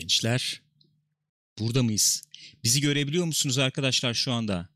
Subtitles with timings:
[0.00, 0.62] Gençler,
[1.58, 2.22] burada mıyız?
[2.64, 4.68] Bizi görebiliyor musunuz arkadaşlar şu anda?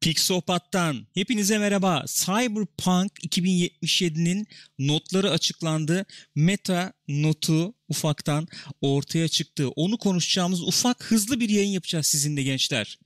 [0.00, 2.04] Pixopat'tan hepinize merhaba.
[2.06, 4.46] Cyberpunk 2077'nin
[4.78, 6.06] notları açıklandı.
[6.34, 8.48] Meta notu ufaktan
[8.80, 9.68] ortaya çıktı.
[9.68, 12.98] Onu konuşacağımız ufak hızlı bir yayın yapacağız sizinle gençler.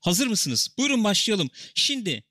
[0.00, 0.68] Hazır mısınız?
[0.78, 1.50] Buyurun başlayalım.
[1.74, 2.24] Şimdi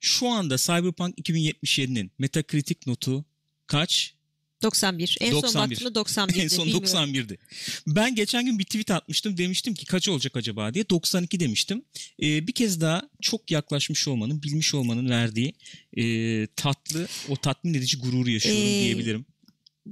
[0.00, 3.24] şu anda Cyberpunk 2077'nin Metacritic notu
[3.66, 4.17] kaç?
[4.62, 5.16] 91.
[5.20, 5.52] En 91.
[5.52, 6.40] son baktığımda 91'di.
[6.40, 6.88] En son bilmiyorum.
[6.88, 7.38] 91'di.
[7.86, 9.38] Ben geçen gün bir tweet atmıştım.
[9.38, 10.88] Demiştim ki kaç olacak acaba diye.
[10.90, 11.82] 92 demiştim.
[12.22, 15.52] Ee, bir kez daha çok yaklaşmış olmanın, bilmiş olmanın verdiği
[15.96, 19.26] e, tatlı, o tatmin edici gururu yaşıyorum Ee, diyebilirim.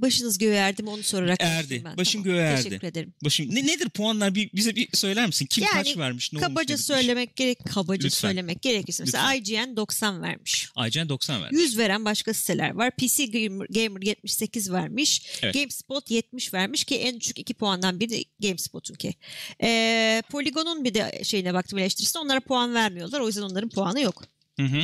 [0.01, 1.81] Başınız göğe erdi mi onu sorarak Erdi.
[1.85, 1.97] ben.
[1.97, 2.63] Başın Tamam, göğe erdi.
[2.63, 3.13] Teşekkür ederim.
[3.23, 5.45] Başım ne nedir puanlar bir bize bir söyler misin?
[5.45, 6.33] Kim Yani kaç vermiş?
[6.33, 6.85] Ne olmuş, kabaca bitmiş?
[6.85, 8.27] söylemek gerek kabaca Lütfen.
[8.27, 10.69] söylemek gerekirse mesela IGN 90 vermiş.
[10.75, 11.61] Aycan 90 vermiş.
[11.61, 12.91] 100 veren başka siteler var.
[12.91, 15.21] PC Gamer, Gamer 78 vermiş.
[15.41, 15.53] Evet.
[15.53, 19.13] GameSpot 70 vermiş ki en düşük 2 puandan biri GameSpot'unki.
[19.63, 23.19] Ee, Polygon'un bir de şeyine baktım eleştirisine onlara puan vermiyorlar.
[23.19, 24.23] O yüzden onların puanı yok.
[24.59, 24.81] Hı hı.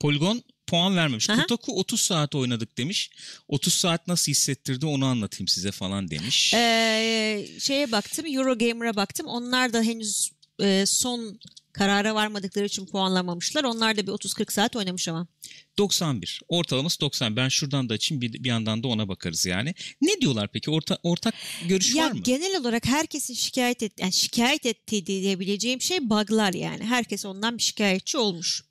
[0.00, 1.30] Polygon puan vermemiş.
[1.30, 1.40] Aha.
[1.40, 3.10] Kotaku 30 saat oynadık demiş.
[3.48, 6.54] 30 saat nasıl hissettirdi onu anlatayım size falan demiş.
[6.54, 9.26] Ee, şeye baktım Eurogamer'a baktım.
[9.26, 10.30] Onlar da henüz
[10.62, 11.38] e, son
[11.72, 13.64] karara varmadıkları için puanlamamışlar.
[13.64, 15.26] Onlar da bir 30-40 saat oynamış ama.
[15.78, 16.40] 91.
[16.48, 17.36] Ortalaması 90.
[17.36, 19.74] Ben şuradan da açayım bir, bir yandan da ona bakarız yani.
[20.00, 20.70] Ne diyorlar peki?
[20.70, 21.34] Orta, ortak
[21.68, 22.22] görüş ya var mı?
[22.22, 26.84] genel olarak herkesin şikayet et, yani şikayet ettiği diyebileceğim şey bug'lar yani.
[26.84, 28.64] Herkes ondan bir şikayetçi olmuş.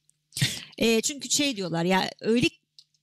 [0.78, 2.48] E, çünkü şey diyorlar ya öyle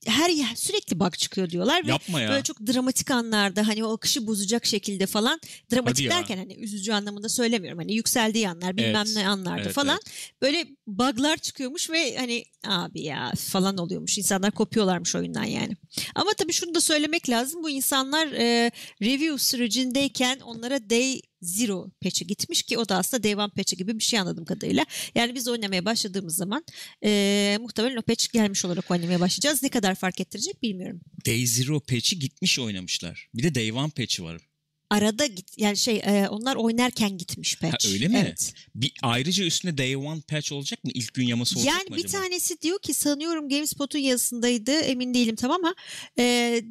[0.06, 2.30] her yer sürekli bug çıkıyor diyorlar ve Yapma ya.
[2.30, 5.40] böyle çok dramatik anlarda hani o akışı bozacak şekilde falan
[5.72, 9.16] dramatik derken hani üzücü anlamında söylemiyorum hani yükseldiği anlar bilmem Evet.
[9.16, 10.00] ne anlarda Evet, falan
[10.42, 15.76] böyle bug'lar çıkıyormuş ve hani abi ya falan oluyormuş insanlar kopuyorlarmış oyundan yani.
[16.14, 18.70] Ama tabii şunu da söylemek lazım bu insanlar e,
[19.02, 24.04] review sürecindeyken onlara day zero patch'e gitmiş ki o da aslında day one gibi bir
[24.04, 24.86] şey anladığım kadarıyla.
[25.14, 26.64] Yani biz oynamaya başladığımız zaman
[27.04, 29.62] e, muhtemelen o patch gelmiş olarak oynamaya başlayacağız.
[29.62, 31.00] Ne kadar fark ettirecek bilmiyorum.
[31.26, 33.28] Day Zero patch'i gitmiş oynamışlar.
[33.34, 34.51] Bir de Day One patch'i var.
[34.92, 37.86] Arada git yani şey e, onlar oynarken gitmiş patch.
[37.86, 38.18] Ha, öyle mi?
[38.22, 38.54] Evet.
[38.74, 40.90] Bir ayrıca üstüne Day One patch olacak mı?
[40.94, 42.22] İlk gün yaması olacak Yani mı bir acaba?
[42.22, 45.74] tanesi diyor ki sanıyorum GameSpot'un yazısındaydı emin değilim tamam ama
[46.18, 46.24] e,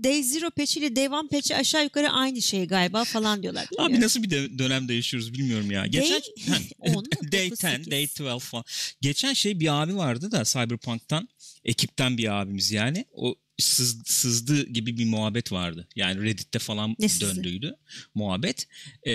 [0.04, 3.64] Day Zero patch ile Day One patch'i aşağı yukarı aynı şey galiba falan diyorlar.
[3.64, 4.02] Abi Bilmiyorum.
[4.06, 5.86] nasıl bir de- dönemde yaşıyoruz bilmiyorum ya.
[5.88, 7.92] Geçen Day 10, Day 10, 9, 8.
[7.92, 8.66] Day 12 falan.
[9.02, 11.30] Geçen şey bir abi vardı da Cyberpunk'tan
[11.66, 13.06] ekipten bir abimiz yani.
[13.14, 15.88] O sız, sızdı gibi bir muhabbet vardı.
[15.96, 17.76] Yani Reddit'te falan Ne döndüydü
[18.16, 18.68] muhabbet.
[19.08, 19.12] Ee,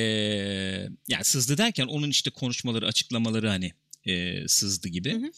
[1.09, 3.73] yani sızdı derken onun işte konuşmaları, açıklamaları hani
[4.07, 5.13] e, sızdı gibi.
[5.13, 5.31] Hı hı.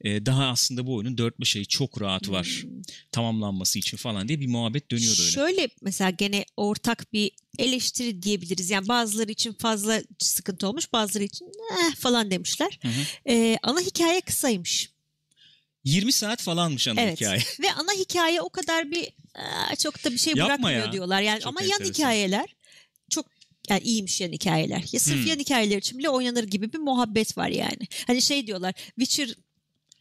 [0.00, 2.70] Ee, daha aslında bu oyunun 4-5 ayı çok rahat var Hmm.
[3.12, 5.30] tamamlanması için falan diye bir muhabbet dönüyordu öyle.
[5.30, 8.70] Şöyle mesela gene ortak bir eleştiri diyebiliriz.
[8.70, 12.78] Yani bazıları için fazla sıkıntı olmuş bazıları için eh, falan demişler.
[12.82, 13.32] Hı hı.
[13.34, 14.93] E, ana hikaye kısaymış.
[15.84, 17.20] 20 saat falanmış ana Evet.
[17.20, 17.40] hikaye.
[17.62, 19.08] Ve ana hikaye o kadar bir
[19.78, 20.92] çok da bir şey Yapma bırakmıyor ya.
[20.92, 21.22] diyorlar.
[21.22, 21.92] Yani Çok ama yan enteresan.
[21.94, 22.56] hikayeler
[23.10, 23.26] çok
[23.70, 24.84] yani iyiymiş yan hikayeler.
[24.92, 25.26] Ya sırf Hmm.
[25.26, 27.88] yan hikayeler için bile oynanır gibi bir muhabbet var yani.
[28.06, 29.36] Hani şey diyorlar Witcher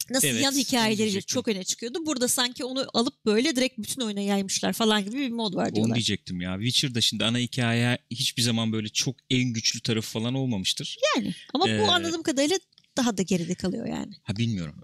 [0.09, 2.05] nasıl Evet, yan onu hikayeleriyle çok öne çıkıyordu.
[2.05, 5.75] Burada sanki onu alıp böyle direkt bütün oyuna yaymışlar falan gibi bir mod var Onu
[5.75, 5.95] diyorlar.
[5.95, 6.55] diyecektim ya.
[6.61, 10.97] Witcher'da şimdi ana hikaye hiçbir zaman böyle çok en güçlü tarafı falan olmamıştır.
[11.16, 12.57] Yani ama Ee, bu anladığım kadarıyla
[12.97, 14.13] daha da geride kalıyor yani.
[14.23, 14.75] Ha bilmiyorum.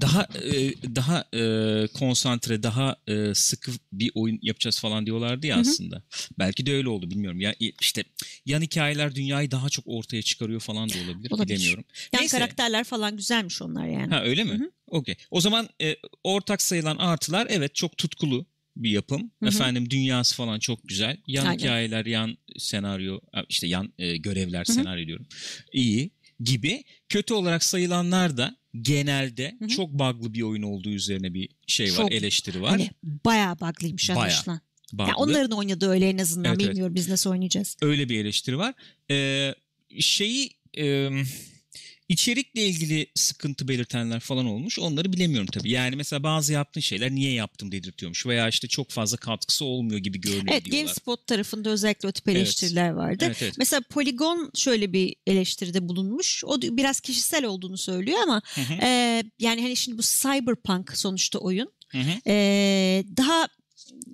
[0.00, 1.42] Daha e, daha e,
[1.86, 5.62] konsantre, daha e, sıkı bir oyun yapacağız falan diyorlardı ya Hı hı.
[5.62, 6.02] aslında.
[6.38, 7.40] Belki de öyle oldu bilmiyorum.
[7.40, 8.04] Ya işte
[8.46, 11.56] yan hikayeler dünyayı daha çok ortaya çıkarıyor falan da olabilir, Olabilir.
[11.56, 11.84] bilemiyorum.
[12.12, 12.38] Yan Neyse.
[12.38, 14.14] karakterler falan güzelmiş onlar yani.
[14.14, 14.50] Ha öyle mi?
[14.50, 14.70] Hı hı.
[14.86, 15.14] Okey.
[15.30, 18.46] O zaman e, ortak sayılan artılar evet çok tutkulu
[18.76, 19.30] bir yapım.
[19.40, 19.48] Hı hı.
[19.48, 21.16] Efendim dünyası falan çok güzel.
[21.26, 21.58] Yan Aynen.
[21.58, 24.74] hikayeler, yan senaryo, işte yan e, görevler, Hı hı.
[24.76, 25.26] senaryo diyorum.
[25.72, 26.84] İyi gibi.
[27.08, 29.68] Kötü olarak sayılanlar da genelde Hı hı.
[29.68, 32.12] çok bug'lı bir oyun olduğu üzerine bir şey var, Çok.
[32.12, 32.70] eleştiri var.
[32.70, 34.60] Hani bayağı bug'lıymış Bayağı anlaşılan.
[34.92, 35.08] Bug'lı.
[35.08, 36.70] Ya onların oynadığı öyle en azından Evet, evet.
[36.70, 37.76] bilmiyorum biz nasıl oynayacağız.
[37.82, 38.74] Öyle bir eleştiri var.
[39.10, 39.54] Ee,
[40.00, 41.10] şeyi e,
[42.08, 44.78] içerikle ilgili sıkıntı belirtenler falan olmuş.
[44.78, 45.70] Onları bilemiyorum tabii.
[45.70, 50.20] Yani mesela bazı yaptığın şeyler niye yaptım dedirtiyormuş veya işte çok fazla katkısı olmuyor gibi
[50.20, 50.82] görünüyor Evet diyorlar.
[50.82, 52.36] GameSpot tarafında özellikle o tip Evet.
[52.36, 53.24] eleştiriler vardı.
[53.26, 53.54] Evet, evet.
[53.58, 56.44] Mesela Polygon şöyle bir eleştiride bulunmuş.
[56.46, 61.38] O biraz kişisel olduğunu söylüyor ama Hı hı, e, yani hani şimdi bu cyberpunk sonuçta
[61.38, 61.72] oyun.
[61.88, 62.10] hı hı.
[62.30, 63.48] E, daha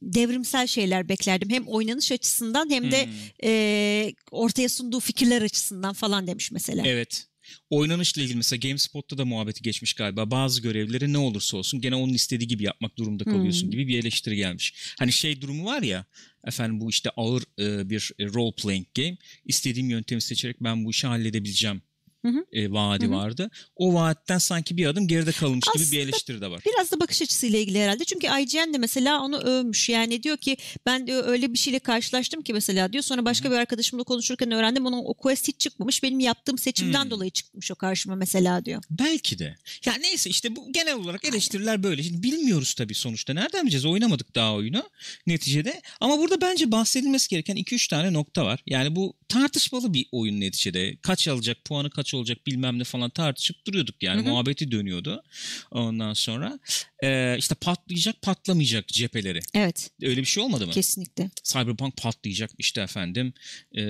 [0.03, 1.50] devrimsel şeyler beklerdim.
[1.50, 3.12] Hem oynanış açısından hem de Hmm.
[3.44, 6.83] e, ortaya sunduğu fikirler açısından falan demiş mesela.
[6.87, 7.27] Evet.
[7.71, 10.31] Oynanışla ilgili mesela GameSpot'ta da muhabbeti geçmiş galiba.
[10.31, 13.71] Bazı görevleri ne olursa olsun gene onun istediği gibi yapmak durumunda kalıyorsun Hmm.
[13.71, 14.95] gibi bir eleştiri gelmiş.
[14.99, 16.05] Hani şey durumu var ya
[16.47, 19.17] efendim bu işte ağır e, bir role playing game.
[19.45, 21.83] İstediğim yöntemi seçerek ben bu işi halledebileceğim
[22.25, 22.45] Hı hı.
[22.53, 23.13] e, vaadi Hı hı.
[23.13, 23.51] vardı.
[23.77, 26.63] O vaatten sanki bir adım geride kalmış gibi bir Aslında eleştiri de var.
[26.67, 28.05] Biraz da bakış açısıyla ilgili herhalde.
[28.05, 29.89] Çünkü IGN de mesela onu övmüş.
[29.89, 33.05] Yani diyor ki ben diyor öyle bir şeyle karşılaştım ki mesela diyor.
[33.05, 34.87] Sonra başka bir arkadaşımla konuşurken öğrendim.
[34.87, 36.03] Onun o quest hiç çıkmamış.
[36.03, 37.11] Benim yaptığım seçimden Hmm.
[37.11, 38.83] dolayı çıkmış o karşıma mesela diyor.
[38.91, 39.57] Belki de.
[39.87, 42.03] Ya neyse işte bu genel olarak eleştiriler böyle.
[42.03, 43.35] Şimdi bilmiyoruz tabii sonuçta.
[43.35, 43.85] Nereden bileceğiz?
[43.85, 44.83] Oynamadık daha oyunu
[45.27, 45.83] neticede.
[46.01, 48.63] Ama burada bence bahsedilmesi gereken 2-3 tane nokta var.
[48.67, 50.97] Yani bu tartışmalı bir oyun neticede.
[50.97, 54.20] Kaç alacak, puanı kaç olacak bilmem ne falan tartışıp duruyorduk yani.
[54.23, 54.29] Hı hı.
[54.29, 55.23] Muhabbeti dönüyordu.
[55.70, 56.59] Ondan sonra
[57.05, 59.41] e, işte patlayacak, patlamayacak cepheleri.
[59.55, 60.73] Evet Öyle bir şey olmadı mı?
[60.73, 61.31] kesinlikle.
[61.44, 63.32] Cyberpunk patlayacak işte efendim.
[63.76, 63.82] E,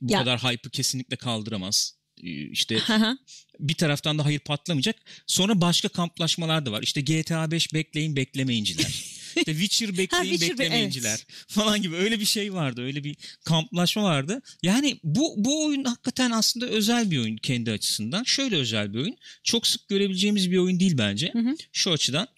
[0.00, 1.96] bu Ya- kadar hype'ı kesinlikle kaldıramaz.
[2.22, 3.18] E, İşte hı.
[3.60, 4.96] bir taraftan da hayır patlamayacak.
[5.26, 6.82] Sonra başka kamplaşmalar da var.
[6.82, 9.04] İşte GTA 5 bekleyin beklemeyinciler.
[9.36, 12.82] İşte Witcher bekleyin Witcher be- beklemeyinciler falan gibi öyle bir şey vardı.
[12.82, 14.42] Öyle bir kamplaşma vardı.
[14.62, 18.22] Yani bu bu oyun hakikaten aslında özel bir oyun kendi açısından.
[18.24, 19.16] Şöyle özel bir oyun.
[19.42, 21.30] Çok sık görebileceğimiz bir oyun değil bence.
[21.32, 21.56] Hı hı.
[21.72, 22.28] Şu açıdan.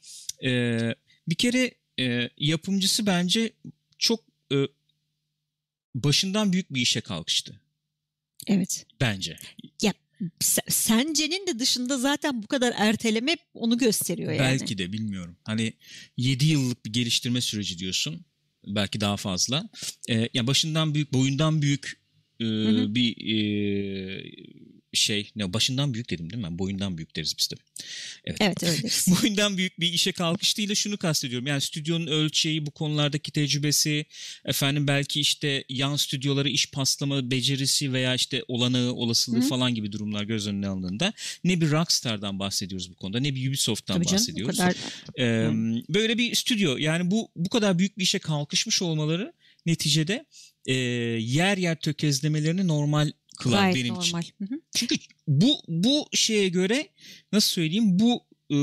[0.44, 0.78] e,
[1.28, 3.52] bir kere e, yapımcısı bence
[3.98, 4.20] çok
[4.52, 4.56] e,
[5.94, 7.60] başından büyük bir işe kalkıştı.
[8.46, 8.86] Evet.
[9.00, 9.38] Bence.
[9.82, 9.92] Se-
[10.68, 14.40] Sence'nin de dışında zaten bu kadar erteleme onu gösteriyor yani.
[14.40, 15.36] Belki de bilmiyorum.
[15.44, 15.72] Hani
[16.16, 18.24] 7 yıllık bir geliştirme süreci diyorsun.
[18.66, 19.68] Belki daha fazla.
[20.10, 22.00] Ee, ya başından büyük, boyundan büyük
[22.40, 22.94] e, hı.
[22.94, 24.22] bir e,
[24.96, 25.30] şey.
[25.36, 26.48] Ne başından büyük dedim değil mi?
[26.50, 26.58] ben?
[26.58, 27.60] Boyundan büyük deriz biz tabii.
[28.24, 29.06] Evet öyle deriz.
[29.08, 31.46] Boyundan büyük bir işe kalkıştığıyla şunu kastediyorum.
[31.46, 34.06] Yani stüdyonun ölçeği, bu konulardaki tecrübesi,
[34.44, 39.48] efendim belki işte yan stüdyolara iş paslama becerisi veya işte olanağı, olasılığı Hı.
[39.48, 41.12] falan gibi durumlar göz önüne alındığında
[41.44, 44.56] ne bir Rockstar'dan bahsediyoruz bu konuda ne bir Ubisoft'tan Tabii canım bahsediyoruz.
[44.56, 44.74] kadar.
[45.18, 45.50] Ee,
[45.88, 49.32] böyle bir stüdyo yani bu bu kadar büyük bir işe kalkışmış olmaları
[49.66, 50.24] neticede
[50.66, 54.12] e, yer yer tökezlemelerini normal kılar Gayet benim için.
[54.12, 54.22] normal.
[54.38, 54.60] Hı hı.
[54.76, 54.96] Çünkü
[55.28, 56.88] bu bu şeye göre
[57.32, 58.56] nasıl söyleyeyim bu e,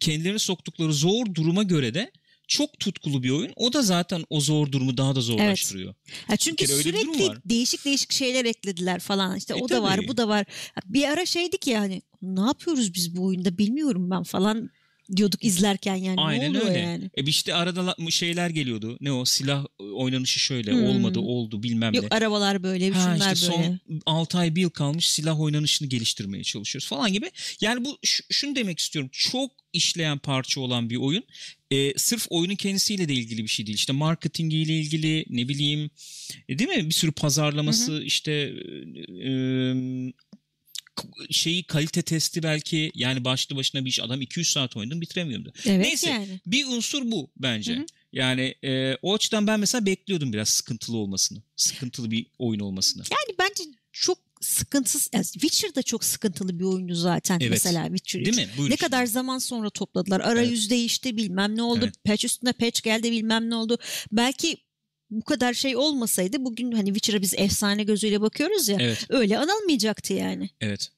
[0.00, 2.12] kendilerini soktukları zor duruma göre de
[2.48, 3.52] çok tutkulu bir oyun.
[3.56, 5.94] O da zaten o zor durumu daha da zorlaştırıyor.
[6.38, 9.36] Çünkü öyle bir durum sürekli değişik değişik şeyler eklediler falan.
[9.36, 10.08] İşte E, o da var, tabii.
[10.08, 10.46] bu da var.
[10.86, 12.02] Bir ara şeydik yani.
[12.22, 14.70] Ne yapıyoruz biz bu oyunda bilmiyorum ben falan
[15.16, 16.20] diyorduk izlerken yani.
[16.20, 16.78] Aynen ne oluyor öyle.
[16.78, 17.10] yani?
[17.16, 18.96] E işte arada şeyler geliyordu.
[19.00, 20.84] Ne o silah oynanışı şöyle Hmm.
[20.84, 22.16] olmadı oldu bilmem Yok ne.
[22.16, 23.78] arabalar böyle, Ha şunlar işte böyle.
[23.88, 27.30] son 6 ay bir yıl kalmış silah oynanışını geliştirmeye çalışıyoruz falan gibi.
[27.60, 27.98] Yani bu
[28.30, 29.10] şunu demek istiyorum.
[29.12, 31.24] Çok işleyen parça olan bir oyun.
[31.70, 33.78] E, sırf oyunun kendisiyle de ilgili bir şey değil.
[33.78, 35.90] İşte marketingiyle ilgili ne bileyim
[36.48, 36.86] e, değil mi?
[36.86, 39.32] Bir sürü pazarlaması işte e, e,
[41.30, 45.50] şeyi kalite testi belki yani başlı başına bir iş adam 200 saat oynadım bitiremiyorum da.
[45.66, 46.10] Evet Neyse.
[46.10, 46.40] yani.
[46.46, 47.76] Bir unsur bu bence.
[47.76, 47.86] Hı hı.
[48.12, 51.42] Yani e, o açıdan ben mesela bekliyordum biraz sıkıntılı olmasını.
[51.56, 53.02] Sıkıntılı bir oyun olmasını.
[53.10, 55.10] Yani bence çok sıkıntısız.
[55.12, 57.50] Yani Witcher da çok sıkıntılı bir oyundu zaten Evet.
[57.50, 58.36] mesela Witcher Değil 3.
[58.36, 58.48] mi?
[58.56, 58.90] Buyurun Ne şimdi.
[58.90, 60.20] kadar zaman sonra topladılar.
[60.20, 61.80] Arayüz değişti bilmem ne oldu.
[61.84, 62.04] Evet.
[62.04, 63.78] Patch üstüne patch geldi bilmem ne oldu.
[64.12, 64.56] Belki
[65.10, 68.76] bu kadar şey olmasaydı bugün hani Witcher'a biz efsane gözüyle bakıyoruz ya.
[68.80, 69.06] Evet.
[69.08, 70.50] Öyle anılmayacaktı yani.
[70.60, 70.88] Evet.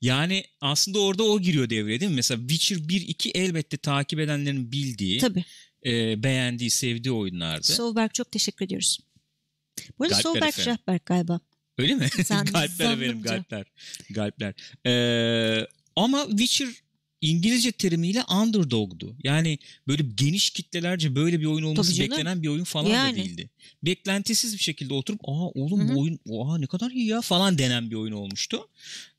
[0.00, 2.16] Yani aslında orada o giriyor devreye değil mi?
[2.16, 5.44] Mesela Witcher 1-2 elbette takip edenlerin bildiği, Tabii.
[5.86, 7.66] e, beğendiği, sevdiği oyunlardı.
[7.66, 8.98] Solberg çok teşekkür ediyoruz.
[9.98, 10.54] Bu arada Solberg.
[10.54, 11.40] Schachberg galiba.
[11.78, 12.08] Öyle mi?
[12.24, 13.66] Sen galpler efendim galpler.
[14.10, 14.54] Galpler.
[14.86, 16.68] Ee, ama Witcher
[17.24, 19.16] İngilizce terimiyle underdog'du.
[19.24, 23.12] Yani böyle geniş kitlelerce böyle bir oyun olması beklenen bir oyun falan Yani.
[23.12, 23.50] da değildi.
[23.82, 25.94] Beklentisiz bir şekilde oturup aa oğlum Hı hı.
[25.94, 28.68] bu oyun oha ne kadar iyi ya falan denen bir oyun olmuştu.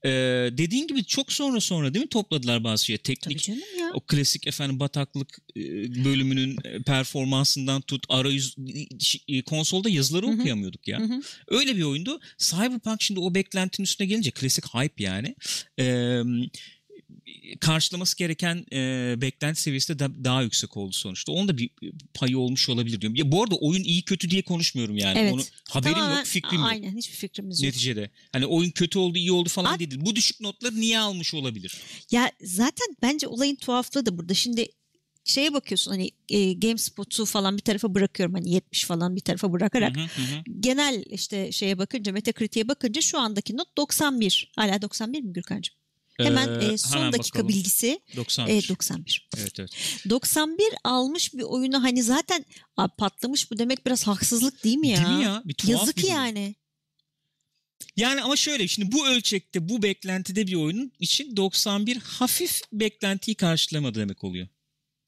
[0.06, 0.10] Ee,
[0.52, 3.56] dediğin gibi çok sonra sonra değil mi topladılar bazı şey teknik ya.
[3.94, 5.62] o klasik efendim bataklık e,
[6.06, 8.56] bölümünün performansından tut arayüz
[9.28, 10.36] e, konsolda yazıları Hı hı.
[10.36, 11.00] okuyamıyorduk ya.
[11.00, 11.22] Hı hı.
[11.48, 12.20] Öyle bir oyundu.
[12.38, 15.36] Cyberpunk şimdi o beklentinin üstüne gelince klasik hype yani.
[15.80, 16.22] Ee,
[17.60, 21.32] karşılaması gereken e, beklenti seviyesi de da- daha yüksek oldu sonuçta.
[21.32, 21.70] Onun da bir
[22.14, 23.16] payı olmuş olabilir diyorum.
[23.16, 25.20] Ya bu arada oyun iyi kötü diye konuşmuyorum yani.
[25.20, 25.34] Evet.
[25.34, 26.70] Onu haberim Tamamen- yok, fikrim yok.
[26.70, 27.68] Aynen hiçbir fikrimiz yok.
[27.68, 28.10] Neticede.
[28.32, 29.92] Hani oyun kötü oldu, iyi oldu falan At- değil.
[29.96, 31.82] Bu düşük notları niye almış olabilir?
[32.12, 34.34] Ya zaten bence olayın tuhaflığı da burada.
[34.34, 34.68] Şimdi
[35.24, 39.98] şeye bakıyorsun hani e, GameSpot'u falan bir tarafa bırakıyorum hani 70 falan bir tarafa bırakarak
[39.98, 40.44] hı hı hı.
[40.60, 44.52] genel işte şeye bakınca Metacritic'e bakınca şu andaki not 91.
[44.56, 45.76] Hala 91 mi Gürkan'cığım?
[46.18, 47.50] Hemen Ee, e, son hemen dakika bakalım.
[47.56, 48.48] bilgisi 90.
[48.50, 49.28] e, 91.
[49.38, 49.72] Evet evet.
[50.10, 52.46] 91 almış bir oyunu hani zaten
[52.78, 54.98] abi patlamış bu demek biraz haksızlık değil mi ya?
[55.06, 55.42] Değil mi ya?
[55.46, 56.10] Bir tuhaf Yazık durum.
[56.10, 56.56] yani.
[57.98, 64.00] Yani ama şöyle şimdi bu ölçekte bu beklentide bir oyunun için 91 hafif beklentiyi karşılamadı
[64.00, 64.48] demek oluyor.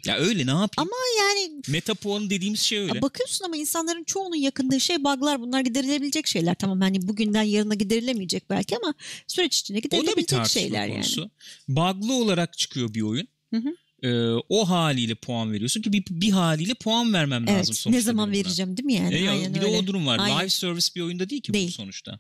[0.06, 0.70] Ya öyle ne yapayım?
[0.77, 3.01] Ama yani Meta puanı dediğimiz şey öyle.
[3.01, 5.42] Bakıyorsun ama insanların çoğunun yakındığı şey bug'lar.
[5.42, 6.56] Bunlar giderilebilecek şeyler.
[6.56, 8.94] Tamam hani bugünden yarına giderilemeyecek belki ama
[9.27, 11.20] süreç içinde o da bir giderilebilecek tartışma şeyler konusu.
[11.22, 11.30] yani.
[11.68, 13.27] Bug'lı olarak çıkıyor bir oyun.
[13.54, 13.75] Hı hı.
[14.04, 17.66] Ee, o haliyle puan veriyorsun ki bir, bir haliyle puan vermem lazım Evet.
[17.66, 17.89] sonuçta.
[17.89, 19.16] Ne zaman vereceğim değil mi yani?
[19.16, 19.77] E ya, Aynen bir de öyle.
[19.77, 20.20] o durum var.
[20.20, 20.39] Aynen.
[20.39, 21.68] Live service bir oyunda değil ki Değil.
[21.68, 22.20] bu sonuçta.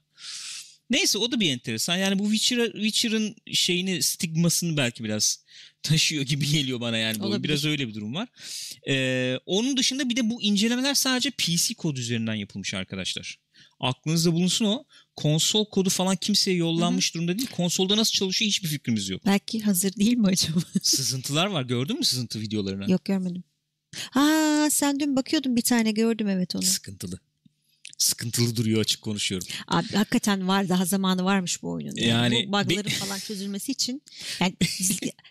[0.89, 1.97] Neyse o da bir enteresan.
[1.97, 5.43] Yani bu Witcher, Witcher'ın şeyini stigmasını belki biraz
[5.83, 7.19] taşıyor gibi geliyor bana yani.
[7.19, 7.43] Bu.
[7.43, 8.27] Biraz öyle bir durum var.
[8.89, 13.39] Ee, onun dışında bir de bu incelemeler sadece PC kod üzerinden yapılmış arkadaşlar.
[13.79, 14.85] Aklınızda bulunsun o.
[15.15, 17.49] Konsol kodu falan kimseye yollanmış durumda değil.
[17.49, 19.21] Konsolda nasıl çalışıyor hiçbir fikrimiz yok.
[19.25, 20.59] Belki hazır değil mi acaba?
[20.81, 21.63] Sızıntılar var.
[21.63, 22.91] Gördün mü sızıntı videolarını?
[22.91, 23.43] Yok görmedim.
[24.11, 26.61] Ha sen dün bakıyordun bir tane gördüm evet onu.
[26.63, 27.19] Sıkıntılı.
[27.97, 29.47] Sıkıntılı duruyor açık konuşuyorum.
[29.67, 31.95] Abi hakikaten var daha zamanı varmış bu oyunun.
[31.95, 34.01] Yani, Yani bu bug'ların falan çözülmesi için.
[34.39, 34.53] Yani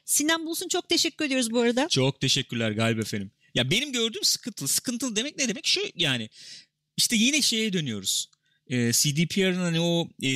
[0.04, 1.88] Sinan Bulsun çok teşekkür ediyoruz bu arada.
[1.88, 3.30] Çok teşekkürler galiba efendim.
[3.54, 4.68] Ya benim gördüğüm sıkıntılı.
[4.68, 5.66] Sıkıntılı demek ne demek?
[5.66, 6.28] Şu yani
[6.96, 8.30] işte yine şeye dönüyoruz.
[8.70, 10.30] Ee, CDPR'ın hani o e,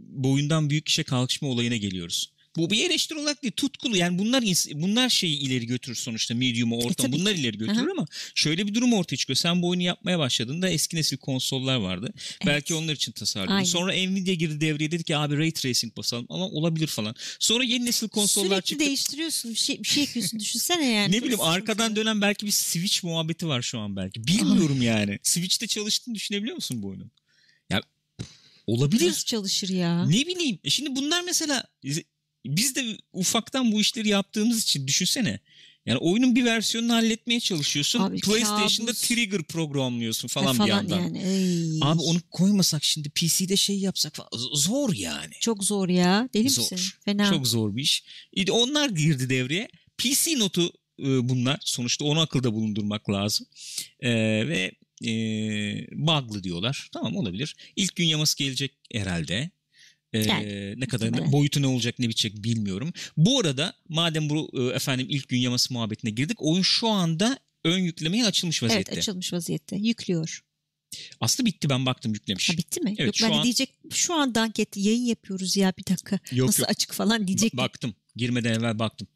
[0.00, 2.32] boyundan büyük işe kalkışma olayına geliyoruz.
[2.56, 4.42] Bu bir eleştiri olarak değil tutkulu yani bunlar
[4.74, 7.92] bunlar şeyi ileri götürür sonuçta medium'u ortam tabii bunlar ileri götürür Aha.
[7.92, 9.36] ama şöyle bir durum ortaya çıkıyor.
[9.36, 12.14] Sen bu oyunu yapmaya başladığında eski nesil konsollar vardı.
[12.46, 13.14] Belki onlar için.
[13.36, 13.64] Aynen.
[13.64, 17.14] Sonra Nvidia girdi devreye dedi ki abi ray tracing basalım ama olabilir falan.
[17.38, 18.84] Sonra yeni nesil konsollar Sürekli çıktı.
[18.84, 21.12] değiştiriyorsun bir şey, bir şey ekliyorsun düşünsene yani.
[21.14, 24.26] Ne bileyim arkadan dönen belki bir Switch muhabbeti var şu an belki.
[24.26, 25.18] Bilmiyorum yani.
[25.22, 27.10] Switch'te çalıştığını düşünebiliyor musun bu oyunun?
[27.70, 27.82] Ya
[28.66, 29.08] olabilir.
[29.08, 30.06] Nasıl çalışır ya?
[30.06, 30.58] Ne bileyim.
[30.64, 31.64] E şimdi bunlar mesela
[32.44, 35.40] biz de ufaktan bu işleri yaptığımız için düşünsene.
[35.86, 38.00] Yani oyunun bir versiyonunu halletmeye çalışıyorsun.
[38.00, 39.08] Abi, PlayStation'da kabus.
[39.08, 41.00] trigger programlıyorsun falan, falan bir yandan.
[41.00, 41.22] yani.
[41.22, 41.78] Ey.
[41.82, 44.28] Abi onu koymasak şimdi PC'de şey yapsak falan.
[44.54, 45.32] Zor yani.
[45.40, 46.28] Çok zor ya.
[46.34, 46.62] Deli Zor.
[46.62, 46.90] misin?
[47.04, 47.30] Fena.
[47.30, 48.04] Çok zor bir iş.
[48.50, 49.68] Onlar girdi devreye.
[49.98, 51.60] PC notu e, bunlar.
[51.64, 53.46] Sonuçta onu akılda bulundurmak lazım.
[54.00, 54.10] E,
[54.48, 54.72] ve
[55.04, 55.12] e,
[55.92, 56.88] bug'lı diyorlar.
[56.92, 57.56] Tamam olabilir.
[57.76, 59.50] İlk gün yaması gelecek herhalde.
[60.14, 61.32] E, Yani, ne kadar muhtemelen.
[61.32, 62.92] boyutu ne olacak ne bitecek bilmiyorum.
[63.16, 66.36] Bu arada madem bu e, efendim ilk gün yaması muhabbetine girdik.
[66.40, 68.92] Oyun şu anda ön yüklemeye açılmış vaziyette.
[68.92, 69.76] Evet açılmış vaziyette.
[69.76, 70.40] Yüklüyor.
[71.20, 72.50] Aslında bitti ben baktım yüklemiş.
[72.50, 72.94] Ha bitti mi?
[72.98, 76.18] Evet, Yok şu ben an- diyecek şu anda anket yayın yapıyoruz ya bir dakika.
[76.32, 76.70] Yok, Nasıl yok.
[76.70, 77.52] açık falan diyecek.
[77.52, 77.94] Ba- Baktım.
[78.16, 79.08] Girmeden evvel baktım.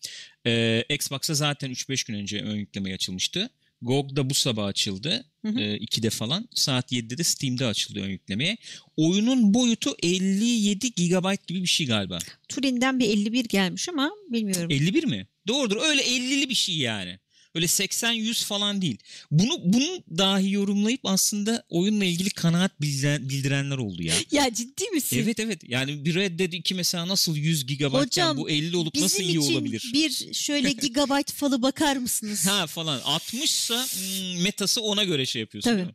[0.47, 3.51] Ee, Xbox'a zaten 3-5 gün önce ön yüklemeye açılmıştı.
[3.83, 5.25] GOG'da bu sabah açıldı.
[5.45, 5.61] Hı hı.
[5.61, 6.49] Ee, 2'de falan.
[6.55, 8.57] Saat 7'de de Steam'de açıldı ön yüklemeye.
[8.97, 12.19] Oyunun boyutu 57 GB gibi bir şey galiba.
[12.49, 14.71] Turin'den bir 51 gelmiş ama bilmiyorum.
[14.71, 15.27] 51 mi?
[15.49, 15.77] Doğrudur.
[15.83, 17.19] Öyle 50'li bir şey yani.
[17.59, 18.99] Öyle 80-100 falan değil.
[19.31, 24.15] Bunu bunu dahi yorumlayıp aslında oyunla ilgili kanaat bildiren, bildirenler oldu ya.
[24.31, 25.21] Ya ciddi misin?
[25.23, 25.61] Evet evet.
[25.69, 29.41] Yani bir Red Dead 2 mesela nasıl 100 GB Hocam, bu 50 olup nasıl iyi
[29.41, 29.91] olabilir?
[29.95, 32.47] bir şöyle gigabyte falı bakar mısınız?
[32.47, 35.71] Ha falan 60'sa hmm, metası ona göre şey yapıyorsun.
[35.71, 35.87] Tabii.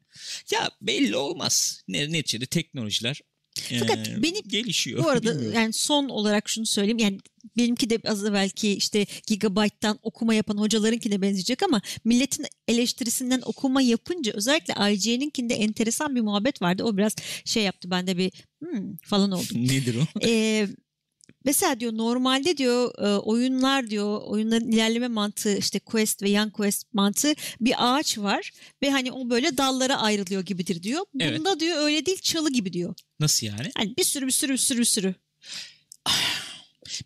[0.51, 1.83] Ya belli olmaz.
[1.87, 3.21] Ne, neticede teknolojiler
[3.79, 5.03] Fakat eee, benim- gelişiyor.
[5.03, 5.53] Bu arada Bilmiyorum.
[5.55, 6.97] yani son olarak şunu söyleyeyim.
[6.99, 7.17] Yani
[7.57, 14.31] benimki de az evvelki işte gigabyte'dan okuma yapan hocalarınkine benzeyecek ama milletin eleştirisinden okuma yapınca
[14.35, 16.83] özellikle IGN'inkinde enteresan bir muhabbet vardı.
[16.83, 19.47] O biraz şey yaptı bende bir hmm falan oldum.
[19.63, 20.19] Nedir o?
[20.25, 20.67] Ee,
[21.45, 26.93] mesela diyor normalde diyor e, oyunlar diyor oyunların ilerleme mantığı işte quest ve yan quest
[26.93, 28.51] mantığı bir ağaç var
[28.83, 31.05] ve hani o böyle dallara ayrılıyor gibidir diyor.
[31.19, 31.39] Evet.
[31.39, 32.95] Bunda diyor öyle değil çalı gibi diyor.
[33.19, 33.71] Nasıl yani?
[33.77, 35.15] Hani bir sürü bir sürü bir sürü bir sürü.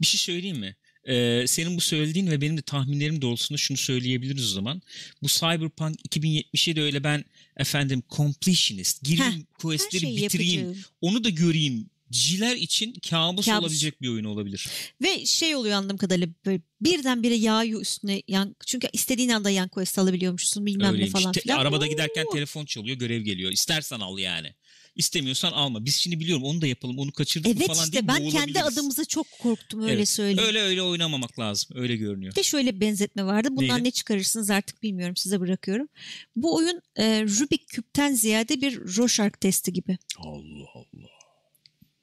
[0.02, 0.76] Bir şey söyleyeyim mi?
[1.08, 4.82] Ee, senin bu söylediğin ve benim de tahminlerim doğrultusunda şunu söyleyebiliriz o zaman.
[5.24, 7.26] Bu Cyberpunk 2077 öyle ben
[7.58, 10.86] efendim completionist, gireyim Heh, questleri bitireyim, yapacağım.
[11.02, 11.90] onu da göreyim.
[12.12, 13.60] Ciler için kabus, Kabus.
[13.64, 14.68] olabilecek bir oyun olabilir.
[15.02, 20.00] Ve şey oluyor anladığım kadarıyla böyle birdenbire yağıyor üstüne yan çünkü istediğin anda yan quest
[20.00, 21.14] alabiliyormuşsun bilmem Öyleymiş.
[21.16, 21.58] ne falan Te- filan.
[21.60, 21.90] arabada Oo.
[21.90, 23.52] giderken telefon çalıyor, görev geliyor.
[23.52, 24.54] İstersen al yani.
[24.96, 25.86] İstemiyorsan alma.
[25.86, 29.06] Biz şimdi biliyorum onu da yapalım, onu kaçırdık Evet falan işte deyip ben kendi adımıza
[29.06, 30.10] çok korktum öyle Evet.
[30.10, 30.40] söyleyeyim.
[30.48, 31.70] Öyle öyle oynamamak lazım.
[31.78, 32.32] Öyle görünüyor.
[32.32, 33.48] Bir de şöyle benzetme vardı.
[33.52, 33.84] Bundan Neydi?
[33.88, 35.88] ne çıkarırsınız artık bilmiyorum size bırakıyorum.
[36.36, 39.98] Bu oyun e, Rubik küpten ziyade bir Rorschach testi gibi.
[40.18, 40.97] Allah Allah.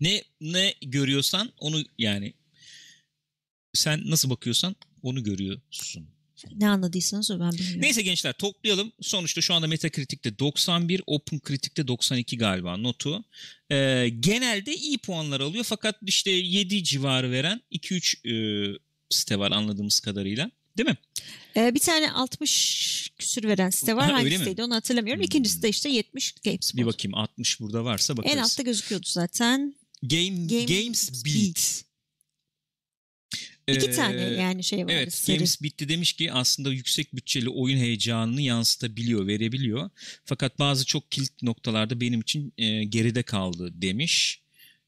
[0.04, 2.34] Ne ne görüyorsan onu yani
[3.72, 6.08] sen nasıl bakıyorsan onu görüyorsun.
[6.56, 7.82] Ne anladıysanız o ben bilmiyorum.
[7.82, 8.92] Neyse gençler toplayalım.
[9.00, 13.24] Sonuçta şu anda Metacritic'te 91, OpenCritic'te 92 galiba notu.
[13.70, 18.78] Ee, genelde iyi puanlar alıyor fakat işte 7 civarı veren 2-3 e,
[19.10, 20.50] site var anladığımız kadarıyla.
[20.78, 20.96] Değil mi?
[21.56, 24.10] E, bir tane 60 küsür veren site var.
[24.10, 24.34] Ha, öyle mi?
[24.34, 25.20] Hangisiydi onu hatırlamıyorum.
[25.20, 25.26] Hmm.
[25.26, 26.80] İkincisi de işte 70 GameSpot.
[26.80, 28.36] Bir bakayım 60 burada varsa bakarız.
[28.36, 29.74] En altta gözüküyordu zaten.
[30.08, 31.84] Game, Games Games Beat.
[33.68, 34.92] İki Ee, tane yani şey var.
[34.92, 35.36] Evet seri.
[35.36, 39.90] Games Bitti demiş ki aslında yüksek bütçeli oyun heyecanını yansıtabiliyor, verebiliyor.
[40.24, 44.40] Fakat bazı çok kilit noktalarda benim için e, geride kaldı demiş.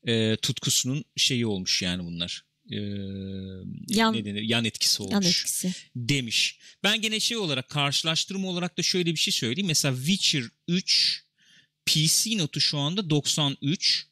[0.08, 2.44] E, tutkusunun şeyi olmuş yani bunlar.
[2.70, 2.76] E,
[3.88, 4.42] Yan- ne denir?
[4.42, 5.72] Yan etkisi olmuş Yan etkisi.
[5.96, 6.58] demiş.
[6.82, 9.66] Ben gene şey olarak karşılaştırma olarak da şöyle bir şey söyleyeyim.
[9.66, 11.24] Mesela Witcher 3
[11.86, 14.06] PC notu şu anda 93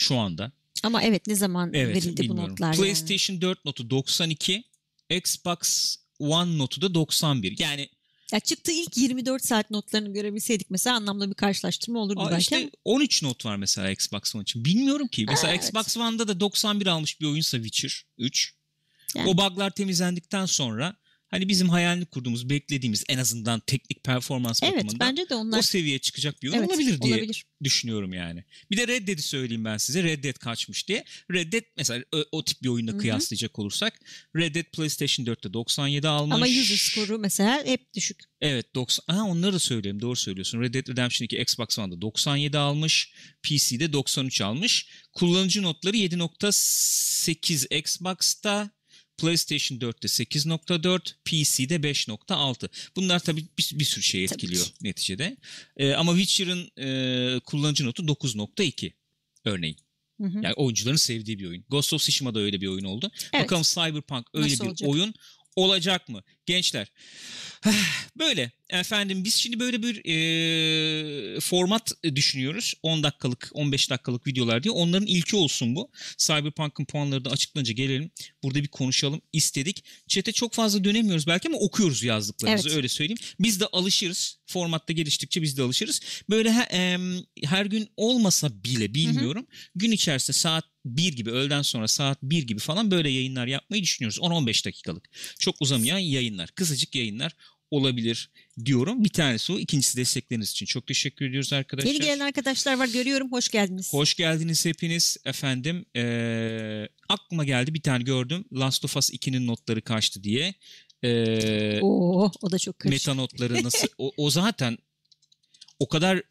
[0.00, 0.52] şu anda.
[0.82, 2.50] Ama evet ne zaman Evet verildi bu bilmiyorum.
[2.52, 2.76] notlar yani.
[2.76, 4.64] PlayStation 4 notu 92,
[5.10, 7.58] Xbox One notu da 91.
[7.58, 7.88] Yani
[8.32, 12.56] Ya çıktığı ilk 24 saat notlarını görebilseydik mesela anlamlı bir karşılaştırma olurdu aa, belki işte
[12.56, 14.64] ama 13 not var mesela Xbox One için.
[14.64, 15.24] Bilmiyorum ki.
[15.28, 15.64] Mesela Aa, evet.
[15.64, 18.54] Xbox One'da da 91 almış bir oyunsa Witcher 3.
[19.14, 19.28] Yani.
[19.30, 20.96] O bug'lar temizlendikten sonra
[21.30, 25.62] hani bizim hayalini kurduğumuz, beklediğimiz en azından teknik performans evet bakımından bence de onlar o
[25.62, 27.44] seviyeye çıkacak bir oyun evet, olabilir diye olabilir.
[27.64, 28.44] düşünüyorum yani.
[28.70, 30.02] Bir de Red Dead'i söyleyeyim ben size.
[30.02, 31.04] Red Dead kaçmış diye.
[31.32, 33.00] Red Dead mesela o, o tip bir oyunla Hı hı.
[33.00, 34.00] kıyaslayacak olursak
[34.36, 36.34] Red Dead PlayStation 4'te 97 almış.
[36.34, 38.20] Ama user skoru mesela hep düşük.
[38.40, 39.14] Evet 90.
[39.14, 40.00] Ha, onları da söyleyeyim.
[40.00, 40.60] Doğru söylüyorsun.
[40.60, 43.12] Red Dead Redemption 2 Xbox One'da 97 almış.
[43.42, 44.88] PC'de 93 almış.
[45.12, 48.70] Kullanıcı notları 7.8 Xbox'ta
[49.20, 52.68] PlayStation 4'te 8.4, PC'de 5.6.
[52.96, 54.72] Bunlar tabii bir, bir sürü şey Tabii etkiliyor ki.
[54.82, 55.36] neticede.
[55.76, 58.92] Ee, ama Witcher'ın e, kullanıcı notu 9.2
[59.44, 59.76] örneğin.
[60.20, 60.40] Hı hı.
[60.42, 61.64] Yani oyuncuların sevdiği bir oyun.
[61.68, 63.10] Ghost of Tsushima da öyle bir oyun oldu.
[63.32, 63.44] Evet.
[63.44, 64.88] Bakalım Cyberpunk öyle Nasıl bir olacak?
[64.90, 65.14] oyun
[65.56, 66.22] olacak mı?
[66.46, 66.92] Gençler.
[68.18, 72.74] Böyle efendim biz şimdi böyle bir e, format düşünüyoruz.
[72.82, 74.72] 10 dakikalık 15 dakikalık videolar diye.
[74.72, 75.90] Onların ilki olsun bu.
[76.18, 78.10] Cyberpunk'ın puanları da açıklanınca gelelim.
[78.42, 79.84] Burada bir konuşalım istedik.
[80.08, 82.76] Chat'e çok fazla dönemiyoruz belki ama okuyoruz yazdıklarınızı Evet.
[82.76, 83.18] öyle söyleyeyim.
[83.40, 84.36] Biz de alışırız.
[84.46, 86.00] Formatta geliştikçe biz de alışırız.
[86.30, 89.46] Böyle he- em, her gün olmasa bile bilmiyorum.
[89.74, 94.18] Gün içerisinde saat 1 gibi öğleden sonra saat 1 gibi falan böyle yayınlar yapmayı düşünüyoruz.
[94.18, 95.08] 10-15 dakikalık.
[95.38, 96.48] Çok uzamayan yayınlar.
[96.50, 97.32] Kısacık yayınlar
[97.70, 98.30] olabilir
[98.64, 99.04] diyorum.
[99.04, 99.58] Bir tanesi o.
[99.58, 101.90] İkincisi destekleriniz için çok teşekkür ediyoruz arkadaşlar.
[101.92, 103.92] Yeni gelen arkadaşlar var görüyorum hoş geldiniz.
[103.92, 105.84] Hoş geldiniz hepiniz efendim.
[105.96, 108.44] Ee, aklıma geldi bir tane gördüm.
[108.52, 110.54] Last of Us 2'nin notları kaçtı diye.
[111.02, 113.06] Ee, Oo, o da çok karışık.
[113.08, 113.88] meta notları nasıl?
[113.98, 114.78] O, o zaten
[115.78, 116.22] o kadar e,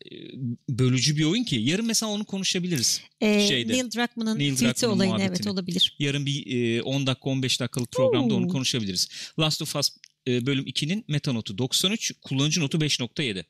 [0.69, 1.55] bölücü bir oyun ki.
[1.55, 3.01] Yarın mesela onu konuşabiliriz.
[3.21, 5.51] Ee, şeyde, Neil Druckmann'ın Neil tweet'i olayını evet muhabbetini.
[5.51, 5.95] olabilir.
[5.99, 8.49] Yarın bir e, 10 dakika 15 dakikalık programda onu Oo.
[8.49, 9.07] konuşabiliriz.
[9.39, 9.89] Last of Us
[10.27, 13.45] e, bölüm 2'nin meta notu 93, kullanıcı notu 5.7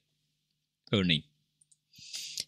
[0.92, 1.24] örneğin.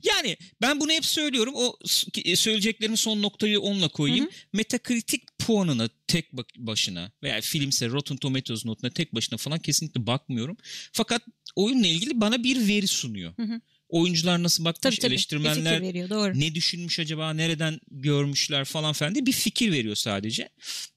[0.04, 1.54] Yani ben bunu hep söylüyorum.
[1.56, 1.78] O
[2.26, 4.26] e, söyleyeceklerimin son noktayı onunla koyayım.
[4.26, 10.58] Hı Metakritik puanına tek başına veya filmse Rotten Tomatoes notuna tek başına falan kesinlikle bakmıyorum.
[10.94, 11.22] Fakat
[11.56, 13.38] oyunla ilgili bana bir veri sunuyor.
[13.38, 13.62] Hı hı.
[13.90, 15.14] Oyuncular nasıl bakmış, Tabii tabii.
[15.14, 16.40] Eleştirmenler veriyor doğru.
[16.40, 20.50] ne düşünmüş acaba, nereden görmüşler falan filan diye bir fikir veriyor sadece.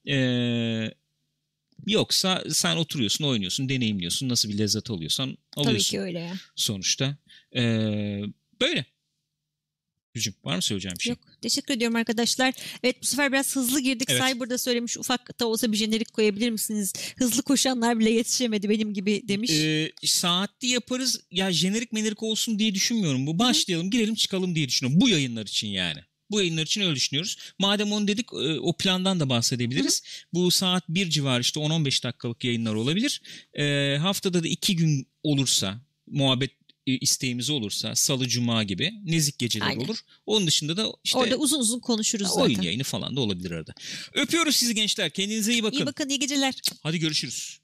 [0.09, 0.95] Ee,
[1.87, 6.35] yoksa sen oturuyorsun, oynuyorsun, deneyimliyorsun, nasıl bir lezzet alıyorsan Tabii alıyorsun ki öyle ya.
[6.57, 7.17] sonuçta.
[7.57, 8.21] Ee,
[8.61, 8.85] böyle.
[10.15, 11.11] Gücüm var mı söyleyeceğim bir şey?
[11.11, 11.19] Yok.
[11.43, 12.55] Teşekkür ediyorum arkadaşlar.
[12.83, 14.09] Evet bu sefer biraz hızlı girdik.
[14.11, 14.23] Evet.
[14.23, 16.93] Cyber'da söylemiş ufak da olsa bir jenerik koyabilir misiniz?
[17.17, 19.51] Hızlı koşanlar bile yetişemedi benim gibi demiş.
[19.51, 21.21] Ee, saatli yaparız.
[21.31, 23.27] Ya jenerik menerik olsun diye düşünmüyorum.
[23.27, 25.01] Bu başlayalım, girelim, çıkalım diye düşünüyorum.
[25.01, 26.01] Bu yayınlar için yani.
[26.35, 27.37] Bu yayınlar için öyle düşünüyoruz.
[27.59, 30.03] Madem onu dedik e, o plandan da bahsedebiliriz.
[30.33, 33.23] Bu saat 1 civarı işte 10-15 dakikalık yayınlar olabilir.
[33.59, 36.51] Ee, haftada da 2 gün olursa muhabbet
[36.87, 39.81] e, isteğimiz olursa salı cuma gibi nezik geceler Aynen.
[39.85, 39.99] olur.
[40.27, 42.63] Onun dışında da işte Orada uzun uzun konuşuruz oyun zaten.
[42.63, 43.75] yayını falan da olabilir arada.
[44.15, 45.11] Öpüyoruz sizi gençler.
[45.11, 45.79] Kendinize iyi bakın.
[45.79, 46.55] İyi bakın iyi geceler.
[46.83, 47.64] Hadi görüşürüz.